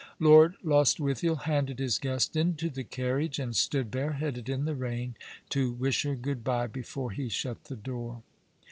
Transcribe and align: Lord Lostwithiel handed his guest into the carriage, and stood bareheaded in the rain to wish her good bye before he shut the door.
Lord 0.19 0.55
Lostwithiel 0.63 1.35
handed 1.41 1.77
his 1.77 1.99
guest 1.99 2.35
into 2.35 2.71
the 2.71 2.83
carriage, 2.83 3.37
and 3.37 3.55
stood 3.55 3.91
bareheaded 3.91 4.49
in 4.49 4.65
the 4.65 4.73
rain 4.73 5.15
to 5.49 5.73
wish 5.73 6.01
her 6.01 6.15
good 6.15 6.43
bye 6.43 6.65
before 6.65 7.11
he 7.11 7.29
shut 7.29 7.65
the 7.65 7.75
door. 7.75 8.23